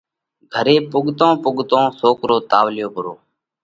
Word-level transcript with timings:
گھري 0.53 0.75
پُوڳتون 0.91 1.33
پُوڳتون 1.43 1.85
سوڪرو 1.99 2.37
تاوَليو 2.49 2.87
پرو، 2.95 3.13